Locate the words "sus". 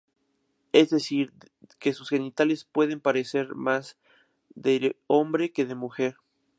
1.93-2.09